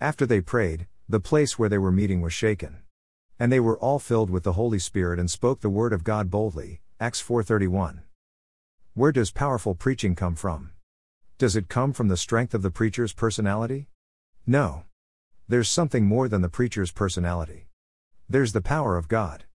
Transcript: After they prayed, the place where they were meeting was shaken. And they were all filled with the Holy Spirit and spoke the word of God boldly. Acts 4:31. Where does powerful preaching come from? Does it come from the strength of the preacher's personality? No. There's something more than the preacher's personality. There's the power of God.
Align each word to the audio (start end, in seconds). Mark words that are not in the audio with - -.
After 0.00 0.26
they 0.26 0.42
prayed, 0.42 0.88
the 1.08 1.20
place 1.20 1.58
where 1.58 1.70
they 1.70 1.78
were 1.78 1.90
meeting 1.90 2.20
was 2.20 2.34
shaken. 2.34 2.82
And 3.38 3.50
they 3.50 3.60
were 3.60 3.78
all 3.78 3.98
filled 3.98 4.28
with 4.28 4.42
the 4.42 4.52
Holy 4.52 4.78
Spirit 4.78 5.18
and 5.18 5.30
spoke 5.30 5.60
the 5.60 5.70
word 5.70 5.94
of 5.94 6.04
God 6.04 6.30
boldly. 6.30 6.80
Acts 7.00 7.22
4:31. 7.22 8.02
Where 8.92 9.12
does 9.12 9.30
powerful 9.30 9.74
preaching 9.74 10.14
come 10.14 10.34
from? 10.34 10.72
Does 11.38 11.56
it 11.56 11.68
come 11.68 11.92
from 11.94 12.08
the 12.08 12.16
strength 12.16 12.54
of 12.54 12.62
the 12.62 12.70
preacher's 12.70 13.14
personality? 13.14 13.88
No. 14.46 14.84
There's 15.48 15.68
something 15.68 16.04
more 16.04 16.28
than 16.28 16.42
the 16.42 16.48
preacher's 16.50 16.92
personality. 16.92 17.68
There's 18.28 18.52
the 18.52 18.60
power 18.60 18.96
of 18.96 19.08
God. 19.08 19.44